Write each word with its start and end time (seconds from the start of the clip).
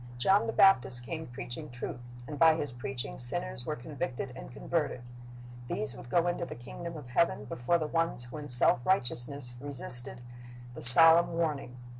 John 0.17 0.47
the 0.47 0.51
Baptist 0.51 1.05
came 1.05 1.27
preaching 1.27 1.69
truth, 1.69 1.99
and 2.25 2.39
by 2.39 2.55
his 2.55 2.71
preaching 2.71 3.19
sinners 3.19 3.67
were 3.67 3.75
con 3.75 3.95
victed 3.95 4.31
and 4.35 4.51
converted. 4.51 5.03
These 5.67 5.93
would 5.95 6.09
go 6.09 6.25
into 6.25 6.43
the 6.43 6.55
kingdom 6.55 6.97
of 6.97 7.09
heaven 7.09 7.45
before 7.45 7.77
the 7.77 7.85
ones 7.85 8.23
who 8.23 8.37
in 8.37 8.47
self 8.47 8.83
righteousness 8.83 9.57
re 9.59 9.69
sisted 9.69 10.17
the 10.73 10.81
solemn 10.81 11.33
warning. 11.33 11.77